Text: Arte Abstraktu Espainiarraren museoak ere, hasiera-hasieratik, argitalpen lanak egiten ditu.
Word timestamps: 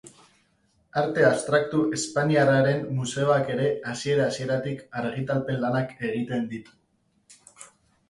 Arte 1.01 1.25
Abstraktu 1.27 1.81
Espainiarraren 1.97 2.81
museoak 3.01 3.53
ere, 3.59 3.69
hasiera-hasieratik, 3.93 4.85
argitalpen 5.05 5.65
lanak 5.69 5.97
egiten 6.13 6.53
ditu. 6.57 7.59